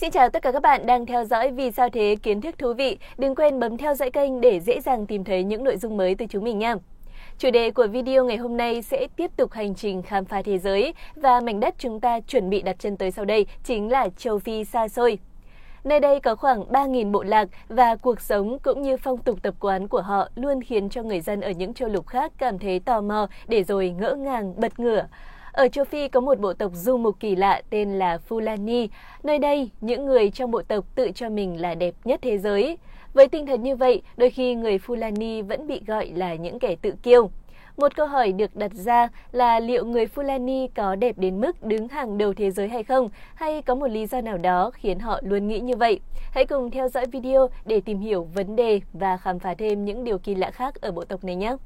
[0.00, 2.72] Xin chào tất cả các bạn đang theo dõi Vì sao thế kiến thức thú
[2.72, 2.98] vị.
[3.18, 6.14] Đừng quên bấm theo dõi kênh để dễ dàng tìm thấy những nội dung mới
[6.14, 6.74] từ chúng mình nha.
[7.38, 10.58] Chủ đề của video ngày hôm nay sẽ tiếp tục hành trình khám phá thế
[10.58, 14.08] giới và mảnh đất chúng ta chuẩn bị đặt chân tới sau đây chính là
[14.16, 15.18] châu Phi xa xôi.
[15.84, 19.54] Nơi đây có khoảng 3.000 bộ lạc và cuộc sống cũng như phong tục tập
[19.60, 22.80] quán của họ luôn khiến cho người dân ở những châu lục khác cảm thấy
[22.80, 25.06] tò mò để rồi ngỡ ngàng, bật ngửa.
[25.58, 28.88] Ở châu Phi có một bộ tộc du mục kỳ lạ tên là Fulani.
[29.22, 32.78] Nơi đây, những người trong bộ tộc tự cho mình là đẹp nhất thế giới.
[33.14, 36.76] Với tinh thần như vậy, đôi khi người Fulani vẫn bị gọi là những kẻ
[36.82, 37.30] tự kiêu.
[37.76, 41.88] Một câu hỏi được đặt ra là liệu người Fulani có đẹp đến mức đứng
[41.88, 45.20] hàng đầu thế giới hay không, hay có một lý do nào đó khiến họ
[45.22, 46.00] luôn nghĩ như vậy?
[46.32, 50.04] Hãy cùng theo dõi video để tìm hiểu vấn đề và khám phá thêm những
[50.04, 51.56] điều kỳ lạ khác ở bộ tộc này nhé.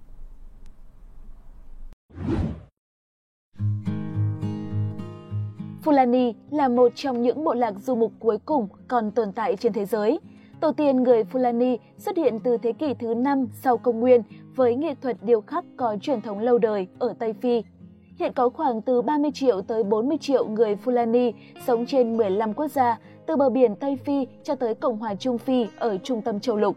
[5.84, 9.72] Fulani là một trong những bộ lạc du mục cuối cùng còn tồn tại trên
[9.72, 10.20] thế giới.
[10.60, 14.22] Tổ tiên người Fulani xuất hiện từ thế kỷ thứ 5 sau công nguyên
[14.55, 17.62] với nghệ thuật điêu khắc có truyền thống lâu đời ở Tây Phi.
[18.19, 21.33] Hiện có khoảng từ 30 triệu tới 40 triệu người Fulani
[21.66, 25.39] sống trên 15 quốc gia, từ bờ biển Tây Phi cho tới Cộng hòa Trung
[25.39, 26.77] Phi ở trung tâm châu lục.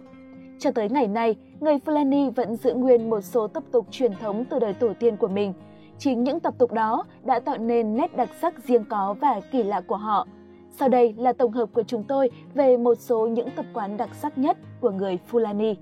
[0.59, 4.45] Cho tới ngày nay, người Fulani vẫn giữ nguyên một số tập tục truyền thống
[4.49, 5.53] từ đời tổ tiên của mình–
[5.99, 9.63] Chính những tập tục đó đã tạo nên nét đặc sắc riêng có và kỳ
[9.63, 10.27] lạ của họ.
[10.71, 14.09] Sau đây là tổng hợp của chúng tôi về một số những tập quán đặc
[14.15, 15.75] sắc nhất của người Fulani.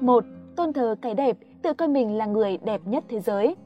[0.00, 0.24] 1.
[0.56, 3.56] Tôn thờ cái đẹp, tự coi mình là người đẹp nhất thế giới.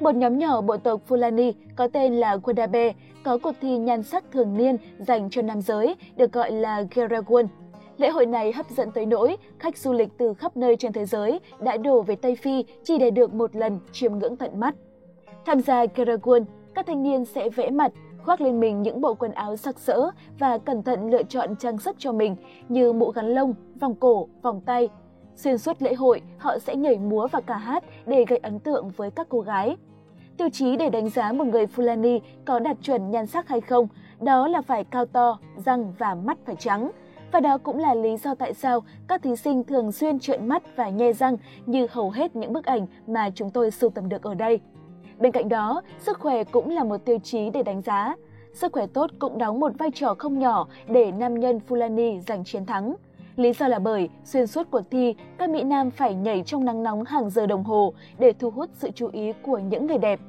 [0.00, 2.92] Một nhóm nhỏ bộ tộc Fulani có tên là Guadabe
[3.24, 7.46] có cuộc thi nhan sắc thường niên dành cho nam giới được gọi là Geragun
[7.98, 11.06] Lễ hội này hấp dẫn tới nỗi khách du lịch từ khắp nơi trên thế
[11.06, 14.74] giới đã đổ về Tây Phi chỉ để được một lần chiêm ngưỡng tận mắt.
[15.46, 16.44] Tham gia Karagun,
[16.74, 17.92] các thanh niên sẽ vẽ mặt,
[18.24, 21.78] khoác lên mình những bộ quần áo sặc sỡ và cẩn thận lựa chọn trang
[21.78, 22.36] sức cho mình
[22.68, 24.88] như mũ gắn lông, vòng cổ, vòng tay.
[25.36, 28.90] Xuyên suốt lễ hội, họ sẽ nhảy múa và ca hát để gây ấn tượng
[28.96, 29.76] với các cô gái.
[30.36, 33.88] Tiêu chí để đánh giá một người Fulani có đạt chuẩn nhan sắc hay không,
[34.20, 36.90] đó là phải cao to, răng và mắt phải trắng–
[37.32, 40.62] và đó cũng là lý do tại sao các thí sinh thường xuyên trợn mắt
[40.76, 44.22] và nhe răng như hầu hết những bức ảnh mà chúng tôi sưu tầm được
[44.22, 44.60] ở đây.
[45.18, 48.14] Bên cạnh đó, sức khỏe cũng là một tiêu chí để đánh giá.
[48.52, 52.44] Sức khỏe tốt cũng đóng một vai trò không nhỏ để nam nhân Fulani giành
[52.44, 52.94] chiến thắng.
[53.36, 56.82] Lý do là bởi xuyên suốt cuộc thi, các Mỹ Nam phải nhảy trong nắng
[56.82, 60.20] nóng hàng giờ đồng hồ để thu hút sự chú ý của những người đẹp.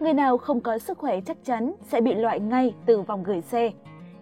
[0.00, 3.40] Người nào không có sức khỏe chắc chắn sẽ bị loại ngay từ vòng gửi
[3.40, 3.70] xe.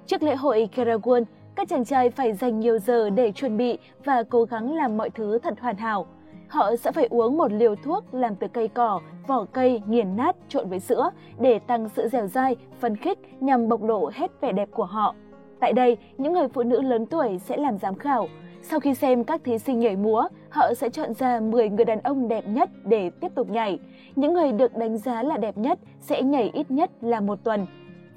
[0.06, 1.24] Trước lễ hội Karagun,
[1.56, 5.10] các chàng trai phải dành nhiều giờ để chuẩn bị và cố gắng làm mọi
[5.10, 6.06] thứ thật hoàn hảo.
[6.48, 10.36] Họ sẽ phải uống một liều thuốc làm từ cây cỏ, vỏ cây nghiền nát
[10.48, 14.52] trộn với sữa để tăng sự dẻo dai, phấn khích nhằm bộc lộ hết vẻ
[14.52, 15.14] đẹp của họ.
[15.60, 18.28] Tại đây, những người phụ nữ lớn tuổi sẽ làm giám khảo.
[18.62, 22.00] Sau khi xem các thí sinh nhảy múa, họ sẽ chọn ra 10 người đàn
[22.00, 23.78] ông đẹp nhất để tiếp tục nhảy.
[24.16, 27.66] Những người được đánh giá là đẹp nhất sẽ nhảy ít nhất là một tuần.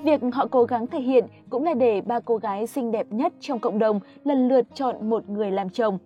[0.04, 3.34] Việc họ cố gắng thể hiện cũng là để ba cô gái xinh đẹp nhất
[3.40, 5.98] trong cộng đồng lần lượt chọn một người làm chồng.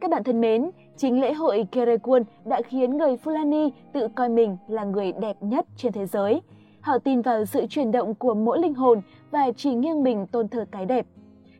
[0.00, 4.56] Các bạn thân mến, chính lễ hội Kerekun đã khiến người Fulani tự coi mình
[4.68, 6.40] là người đẹp nhất trên thế giới.
[6.80, 9.00] Họ tin vào sự chuyển động của mỗi linh hồn
[9.30, 11.06] và chỉ nghiêng mình tôn thờ cái đẹp.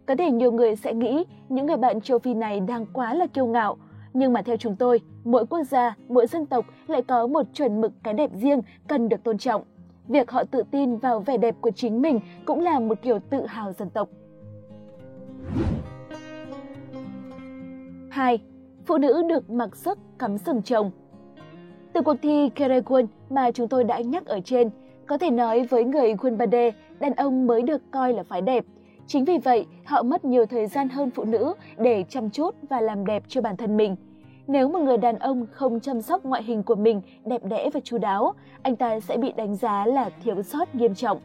[0.06, 3.26] Có thể nhiều người sẽ nghĩ những người bạn châu Phi này đang quá là
[3.26, 3.76] kiêu ngạo,
[4.14, 7.80] nhưng mà theo chúng tôi, mỗi quốc gia, mỗi dân tộc lại có một chuẩn
[7.80, 9.62] mực cái đẹp riêng cần được tôn trọng
[10.08, 13.46] việc họ tự tin vào vẻ đẹp của chính mình cũng là một kiểu tự
[13.46, 14.08] hào dân tộc.
[18.10, 18.38] 2.
[18.86, 20.90] Phụ nữ được mặc sức cắm sừng chồng
[21.92, 24.70] Từ cuộc thi Keregun mà chúng tôi đã nhắc ở trên,
[25.06, 26.70] có thể nói với người Gunbade,
[27.00, 28.64] đàn ông mới được coi là phái đẹp.
[29.06, 32.80] Chính vì vậy, họ mất nhiều thời gian hơn phụ nữ để chăm chút và
[32.80, 33.96] làm đẹp cho bản thân mình–
[34.46, 37.80] nếu một người đàn ông không chăm sóc ngoại hình của mình đẹp đẽ và
[37.84, 38.32] chú đáo,
[38.62, 41.18] anh ta sẽ bị đánh giá là thiếu sót nghiêm trọng.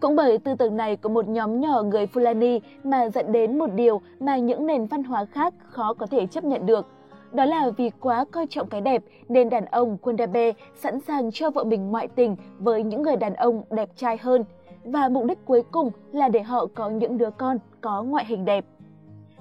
[0.00, 3.72] Cũng bởi tư tưởng này của một nhóm nhỏ người Fulani mà dẫn đến một
[3.74, 6.86] điều mà những nền văn hóa khác khó có thể chấp nhận được.
[7.32, 11.50] Đó là vì quá coi trọng cái đẹp nên đàn ông Kundabe sẵn sàng cho
[11.50, 14.44] vợ mình ngoại tình với những người đàn ông đẹp trai hơn.
[14.84, 18.44] Và mục đích cuối cùng là để họ có những đứa con có ngoại hình
[18.44, 18.64] đẹp.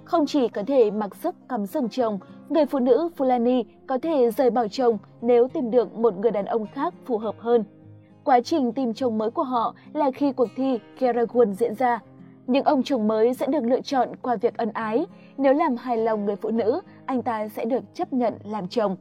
[0.08, 2.20] Không chỉ có thể mặc sức cắm sừng chồng,
[2.50, 6.46] người phụ nữ Fulani có thể rời bỏ chồng nếu tìm được một người đàn
[6.46, 7.64] ông khác phù hợp hơn.
[8.24, 12.00] Quá trình tìm chồng mới của họ là khi cuộc thi Keragun diễn ra.
[12.48, 15.06] Những ông chồng mới sẽ được lựa chọn qua việc ân ái.
[15.38, 18.96] Nếu làm hài lòng người phụ nữ, anh ta sẽ được chấp nhận làm chồng.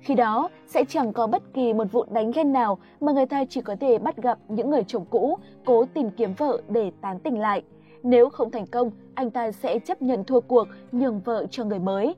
[0.00, 3.44] Khi đó, sẽ chẳng có bất kỳ một vụ đánh ghen nào mà người ta
[3.44, 7.18] chỉ có thể bắt gặp những người chồng cũ cố tìm kiếm vợ để tán
[7.18, 7.62] tỉnh lại.
[8.04, 11.78] Nếu không thành công, anh ta sẽ chấp nhận thua cuộc nhường vợ cho người
[11.78, 12.14] mới.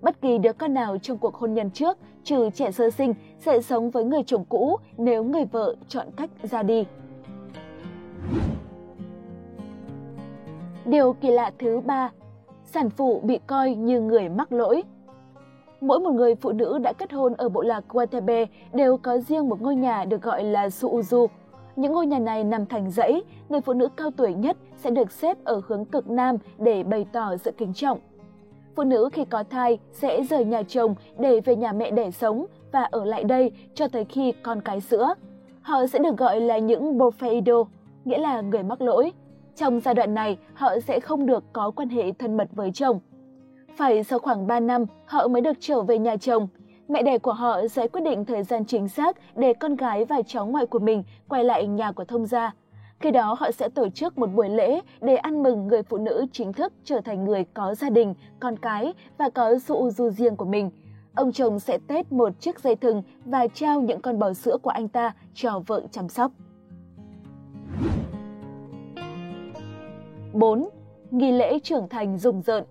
[0.00, 3.60] Bất kỳ đứa con nào trong cuộc hôn nhân trước, trừ trẻ sơ sinh, sẽ
[3.60, 6.84] sống với người chồng cũ nếu người vợ chọn cách ra đi.
[10.84, 12.10] Điều kỳ lạ thứ ba,
[12.64, 14.82] sản phụ bị coi như người mắc lỗi.
[15.80, 19.48] Mỗi một người phụ nữ đã kết hôn ở bộ lạc Guatebe đều có riêng
[19.48, 21.26] một ngôi nhà được gọi là Suuzu.
[21.76, 25.12] Những ngôi nhà này nằm thành dãy, người phụ nữ cao tuổi nhất sẽ được
[25.12, 27.98] xếp ở hướng cực nam để bày tỏ sự kính trọng.
[28.76, 32.46] Phụ nữ khi có thai sẽ rời nhà chồng để về nhà mẹ đẻ sống
[32.72, 35.14] và ở lại đây cho tới khi con cái sữa.
[35.62, 37.64] Họ sẽ được gọi là những Bofeido,
[38.04, 39.12] nghĩa là người mắc lỗi.
[39.56, 42.98] Trong giai đoạn này, họ sẽ không được có quan hệ thân mật với chồng.
[43.76, 46.48] Phải sau khoảng 3 năm, họ mới được trở về nhà chồng.
[46.88, 50.22] Mẹ đẻ của họ sẽ quyết định thời gian chính xác để con gái và
[50.26, 52.54] cháu ngoại của mình quay lại nhà của thông gia.
[53.00, 56.26] Khi đó họ sẽ tổ chức một buổi lễ để ăn mừng người phụ nữ
[56.32, 60.36] chính thức trở thành người có gia đình, con cái và có dụ du riêng
[60.36, 60.70] của mình.
[61.14, 64.70] Ông chồng sẽ tết một chiếc dây thừng và trao những con bò sữa của
[64.70, 66.32] anh ta cho vợ chăm sóc.
[70.32, 70.68] 4.
[71.10, 72.64] Nghi lễ trưởng thành rùng rợn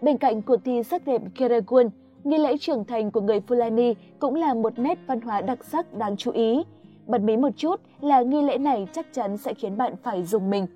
[0.00, 1.88] Bên cạnh cuộc thi sắc đẹp Keragun,
[2.24, 5.94] nghi lễ trưởng thành của người Fulani cũng là một nét văn hóa đặc sắc
[5.94, 6.62] đáng chú ý.
[7.06, 10.50] Bật mí một chút là nghi lễ này chắc chắn sẽ khiến bạn phải dùng
[10.50, 10.66] mình.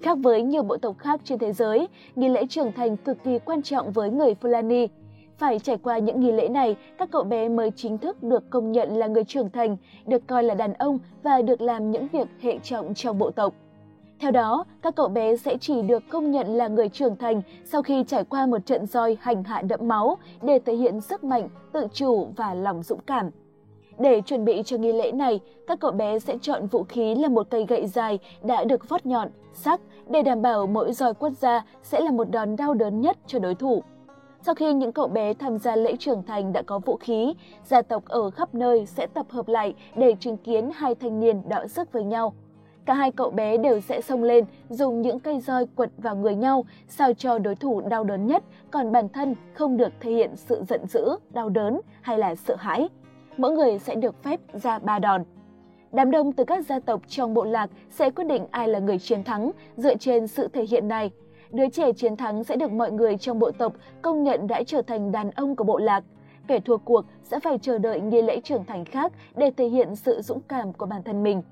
[0.00, 3.38] Khác với nhiều bộ tộc khác trên thế giới, nghi lễ trưởng thành cực kỳ
[3.38, 4.88] quan trọng với người Fulani.
[5.38, 8.72] Phải trải qua những nghi lễ này, các cậu bé mới chính thức được công
[8.72, 9.76] nhận là người trưởng thành,
[10.06, 13.54] được coi là đàn ông và được làm những việc hệ trọng trong bộ tộc.
[14.20, 17.82] Theo đó, các cậu bé sẽ chỉ được công nhận là người trưởng thành sau
[17.82, 21.48] khi trải qua một trận roi hành hạ đẫm máu để thể hiện sức mạnh,
[21.72, 23.30] tự chủ và lòng dũng cảm.
[23.98, 27.28] Để chuẩn bị cho nghi lễ này, các cậu bé sẽ chọn vũ khí là
[27.28, 31.32] một cây gậy dài đã được vót nhọn, sắc để đảm bảo mỗi roi quất
[31.40, 33.82] ra sẽ là một đòn đau đớn nhất cho đối thủ.
[34.42, 37.34] Sau khi những cậu bé tham gia lễ trưởng thành đã có vũ khí,
[37.64, 41.42] gia tộc ở khắp nơi sẽ tập hợp lại để chứng kiến hai thanh niên
[41.48, 42.34] đọ sức với nhau.
[42.86, 46.34] Cả hai cậu bé đều sẽ xông lên, dùng những cây roi quật vào người
[46.34, 50.36] nhau, sao cho đối thủ đau đớn nhất, còn bản thân không được thể hiện
[50.36, 52.88] sự giận dữ, đau đớn hay là sợ hãi.
[53.36, 55.24] Mỗi người sẽ được phép ra ba đòn.
[55.92, 58.98] Đám đông từ các gia tộc trong bộ lạc sẽ quyết định ai là người
[58.98, 61.10] chiến thắng dựa trên sự thể hiện này.
[61.50, 63.72] Đứa trẻ chiến thắng sẽ được mọi người trong bộ tộc
[64.02, 66.04] công nhận đã trở thành đàn ông của bộ lạc.
[66.48, 69.96] Kẻ thua cuộc sẽ phải chờ đợi nghi lễ trưởng thành khác để thể hiện
[69.96, 71.42] sự dũng cảm của bản thân mình.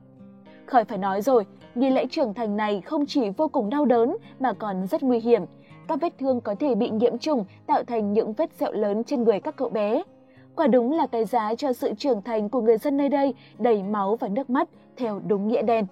[0.67, 4.17] Khỏi phải nói rồi, nghi lễ trưởng thành này không chỉ vô cùng đau đớn
[4.41, 5.43] mà còn rất nguy hiểm.
[5.89, 9.25] Các vết thương có thể bị nhiễm trùng tạo thành những vết sẹo lớn trên
[9.25, 10.03] người các cậu bé.
[10.57, 13.83] Quả đúng là cái giá cho sự trưởng thành của người dân nơi đây đầy
[13.83, 15.87] máu và nước mắt theo đúng nghĩa đen.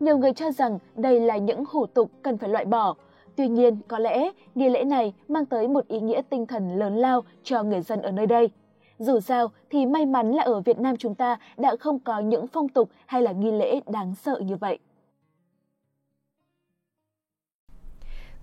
[0.00, 2.94] Nhiều người cho rằng đây là những hủ tục cần phải loại bỏ.
[3.36, 6.96] Tuy nhiên, có lẽ nghi lễ này mang tới một ý nghĩa tinh thần lớn
[6.96, 8.50] lao cho người dân ở nơi đây.
[8.98, 12.46] Dù sao thì may mắn là ở Việt Nam chúng ta đã không có những
[12.46, 14.78] phong tục hay là nghi lễ đáng sợ như vậy.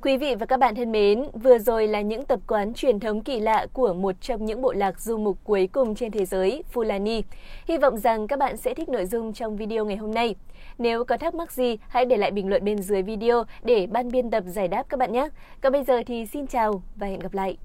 [0.02, 3.22] Quý vị và các bạn thân mến, vừa rồi là những tập quán truyền thống
[3.22, 6.64] kỳ lạ của một trong những bộ lạc du mục cuối cùng trên thế giới,
[6.74, 7.22] Fulani.
[7.68, 10.36] Hy vọng rằng các bạn sẽ thích nội dung trong video ngày hôm nay.
[10.78, 14.12] Nếu có thắc mắc gì, hãy để lại bình luận bên dưới video để ban
[14.12, 15.30] biên tập giải đáp các bạn nhé.
[15.62, 17.58] Còn bây giờ thì xin chào và hẹn gặp lại.